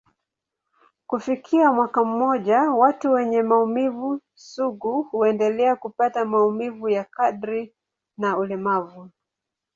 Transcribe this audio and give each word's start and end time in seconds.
Kufikia 1.07 1.71
mwaka 1.73 2.03
mmoja, 2.03 2.59
watu 2.59 3.11
wenye 3.11 3.41
maumivu 3.41 4.19
sugu 4.35 5.03
huendelea 5.03 5.75
kupata 5.75 6.25
maumivu 6.25 6.89
ya 6.89 7.03
kadri 7.03 7.73
na 8.17 8.37
ulemavu. 8.37 9.09